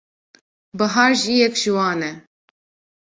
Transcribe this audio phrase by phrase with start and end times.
[0.77, 2.11] Bihar jî yek ji wan e.